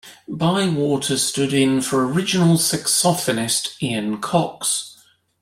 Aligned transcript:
Bywater 0.27 1.15
stood 1.15 1.53
in 1.53 1.79
for 1.79 2.03
original 2.11 2.57
saxophonist 2.57 3.79
Ian 3.83 4.17
Cox. 4.19 4.97